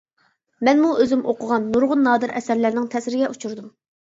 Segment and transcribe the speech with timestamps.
[0.69, 3.71] مەنمۇ ئۆزۈم ئوقۇغان نۇرغۇن نادىر ئەسەرلەرنىڭ تەسىرىگە ئۇچۇردۇم.